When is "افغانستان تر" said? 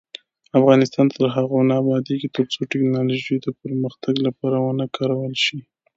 0.59-1.25